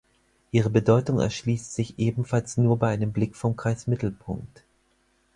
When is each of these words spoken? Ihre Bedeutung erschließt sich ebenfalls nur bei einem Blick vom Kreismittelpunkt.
Ihre 0.49 0.71
Bedeutung 0.71 1.19
erschließt 1.19 1.75
sich 1.75 1.99
ebenfalls 1.99 2.57
nur 2.57 2.79
bei 2.79 2.91
einem 2.91 3.11
Blick 3.13 3.35
vom 3.35 3.55
Kreismittelpunkt. 3.55 4.63